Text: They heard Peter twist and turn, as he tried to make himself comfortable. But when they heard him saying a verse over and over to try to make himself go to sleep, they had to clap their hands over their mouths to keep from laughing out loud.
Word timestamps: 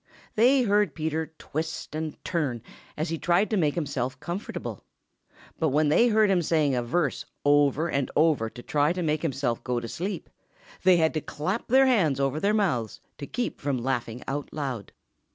They 0.33 0.63
heard 0.63 0.95
Peter 0.95 1.31
twist 1.37 1.93
and 1.93 2.17
turn, 2.25 2.63
as 2.97 3.09
he 3.09 3.19
tried 3.19 3.51
to 3.51 3.55
make 3.55 3.75
himself 3.75 4.19
comfortable. 4.19 4.83
But 5.59 5.69
when 5.69 5.89
they 5.89 6.07
heard 6.07 6.31
him 6.31 6.41
saying 6.41 6.73
a 6.73 6.81
verse 6.81 7.23
over 7.45 7.87
and 7.87 8.09
over 8.15 8.49
to 8.49 8.63
try 8.63 8.93
to 8.93 9.03
make 9.03 9.21
himself 9.21 9.63
go 9.63 9.79
to 9.79 9.87
sleep, 9.87 10.27
they 10.81 10.97
had 10.97 11.13
to 11.13 11.21
clap 11.21 11.67
their 11.67 11.85
hands 11.85 12.19
over 12.19 12.39
their 12.39 12.51
mouths 12.55 12.99
to 13.19 13.27
keep 13.27 13.61
from 13.61 13.77
laughing 13.77 14.23
out 14.27 14.49
loud. 14.51 14.91